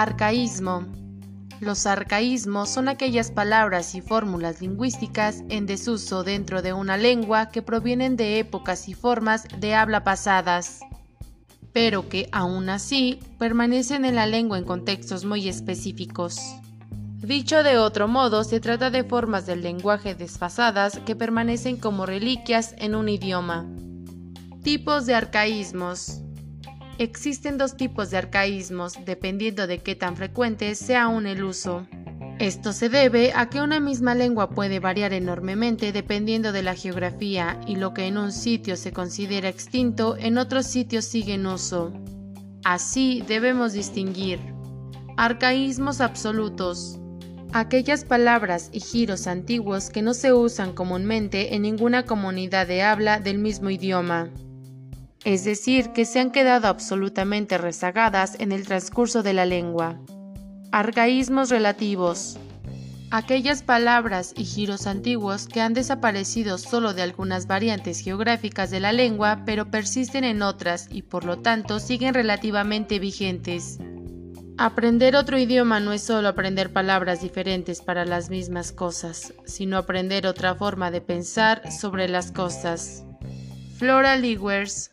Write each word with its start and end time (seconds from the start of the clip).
Arcaísmo. 0.00 0.86
Los 1.58 1.84
arcaísmos 1.84 2.68
son 2.68 2.88
aquellas 2.88 3.32
palabras 3.32 3.96
y 3.96 4.00
fórmulas 4.00 4.60
lingüísticas 4.60 5.42
en 5.48 5.66
desuso 5.66 6.22
dentro 6.22 6.62
de 6.62 6.72
una 6.72 6.96
lengua 6.96 7.48
que 7.48 7.62
provienen 7.62 8.16
de 8.16 8.38
épocas 8.38 8.88
y 8.88 8.94
formas 8.94 9.48
de 9.58 9.74
habla 9.74 10.04
pasadas, 10.04 10.78
pero 11.72 12.08
que 12.08 12.28
aún 12.30 12.68
así 12.68 13.18
permanecen 13.40 14.04
en 14.04 14.14
la 14.14 14.28
lengua 14.28 14.56
en 14.56 14.64
contextos 14.64 15.24
muy 15.24 15.48
específicos. 15.48 16.38
Dicho 17.16 17.64
de 17.64 17.78
otro 17.78 18.06
modo, 18.06 18.44
se 18.44 18.60
trata 18.60 18.90
de 18.90 19.02
formas 19.02 19.46
del 19.46 19.62
lenguaje 19.62 20.14
desfasadas 20.14 21.00
que 21.00 21.16
permanecen 21.16 21.76
como 21.76 22.06
reliquias 22.06 22.76
en 22.78 22.94
un 22.94 23.08
idioma. 23.08 23.66
Tipos 24.62 25.06
de 25.06 25.16
arcaísmos. 25.16 26.20
Existen 26.98 27.58
dos 27.58 27.76
tipos 27.76 28.10
de 28.10 28.16
arcaísmos, 28.16 28.94
dependiendo 29.06 29.68
de 29.68 29.78
qué 29.78 29.94
tan 29.94 30.16
frecuente 30.16 30.74
sea 30.74 31.04
aún 31.04 31.26
el 31.28 31.44
uso. 31.44 31.86
Esto 32.40 32.72
se 32.72 32.88
debe 32.88 33.32
a 33.34 33.48
que 33.48 33.60
una 33.60 33.78
misma 33.78 34.16
lengua 34.16 34.50
puede 34.50 34.80
variar 34.80 35.12
enormemente 35.12 35.92
dependiendo 35.92 36.50
de 36.50 36.64
la 36.64 36.74
geografía 36.74 37.60
y 37.68 37.76
lo 37.76 37.94
que 37.94 38.06
en 38.06 38.18
un 38.18 38.32
sitio 38.32 38.76
se 38.76 38.92
considera 38.92 39.48
extinto 39.48 40.16
en 40.16 40.38
otros 40.38 40.66
sitios 40.66 41.04
sigue 41.04 41.34
en 41.34 41.46
uso. 41.46 41.92
Así 42.64 43.22
debemos 43.28 43.74
distinguir 43.74 44.40
arcaísmos 45.16 46.00
absolutos, 46.00 46.98
aquellas 47.52 48.04
palabras 48.04 48.70
y 48.72 48.80
giros 48.80 49.26
antiguos 49.26 49.90
que 49.90 50.02
no 50.02 50.14
se 50.14 50.32
usan 50.32 50.72
comúnmente 50.72 51.56
en 51.56 51.62
ninguna 51.62 52.04
comunidad 52.04 52.68
de 52.68 52.82
habla 52.82 53.18
del 53.18 53.38
mismo 53.38 53.68
idioma, 53.70 54.30
es 55.28 55.44
decir, 55.44 55.90
que 55.90 56.06
se 56.06 56.20
han 56.20 56.30
quedado 56.30 56.68
absolutamente 56.68 57.58
rezagadas 57.58 58.40
en 58.40 58.50
el 58.50 58.66
transcurso 58.66 59.22
de 59.22 59.34
la 59.34 59.44
lengua. 59.44 60.00
Arcaísmos 60.72 61.50
relativos. 61.50 62.38
Aquellas 63.10 63.62
palabras 63.62 64.32
y 64.38 64.46
giros 64.46 64.86
antiguos 64.86 65.46
que 65.46 65.60
han 65.60 65.74
desaparecido 65.74 66.56
solo 66.56 66.94
de 66.94 67.02
algunas 67.02 67.46
variantes 67.46 68.00
geográficas 68.00 68.70
de 68.70 68.80
la 68.80 68.92
lengua, 68.92 69.42
pero 69.44 69.70
persisten 69.70 70.24
en 70.24 70.40
otras 70.40 70.88
y 70.90 71.02
por 71.02 71.24
lo 71.24 71.40
tanto 71.40 71.78
siguen 71.78 72.14
relativamente 72.14 72.98
vigentes. 72.98 73.78
Aprender 74.56 75.14
otro 75.14 75.36
idioma 75.36 75.78
no 75.78 75.92
es 75.92 76.00
solo 76.00 76.28
aprender 76.28 76.72
palabras 76.72 77.20
diferentes 77.20 77.82
para 77.82 78.06
las 78.06 78.30
mismas 78.30 78.72
cosas, 78.72 79.34
sino 79.44 79.76
aprender 79.76 80.26
otra 80.26 80.54
forma 80.54 80.90
de 80.90 81.02
pensar 81.02 81.70
sobre 81.70 82.08
las 82.08 82.32
cosas. 82.32 83.04
Flora 83.76 84.16
Lewers 84.16 84.90